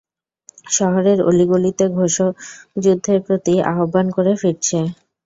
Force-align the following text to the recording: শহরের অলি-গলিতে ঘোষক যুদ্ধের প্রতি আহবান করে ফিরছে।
শহরের 0.69 1.19
অলি-গলিতে 1.21 1.85
ঘোষক 1.95 2.31
যুদ্ধের 2.77 3.19
প্রতি 3.25 3.53
আহবান 3.71 4.05
করে 4.15 4.31
ফিরছে। 4.35 4.79